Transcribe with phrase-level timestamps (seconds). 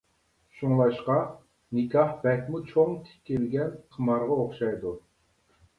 [0.59, 1.17] شۇڭلاشقا،
[1.79, 5.01] نىكاھ بەكمۇ چوڭ تىكىلگەن قىمارغا ئوخشايدۇ.